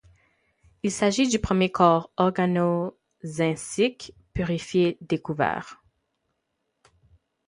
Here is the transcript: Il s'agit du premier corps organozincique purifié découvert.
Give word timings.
Il 0.81 0.89
s'agit 0.91 1.27
du 1.27 1.37
premier 1.37 1.71
corps 1.71 2.11
organozincique 2.17 4.15
purifié 4.33 4.97
découvert. 5.01 5.79